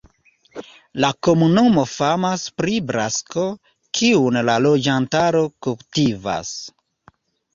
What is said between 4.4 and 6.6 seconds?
la loĝantaro kultivas.